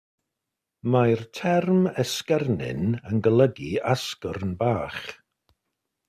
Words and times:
Mae'r 0.93 1.19
term 1.39 1.83
esgyrnyn 2.03 2.89
yn 3.09 3.21
golygu 3.27 3.69
asgwrn 3.93 4.55
bach. 4.63 4.99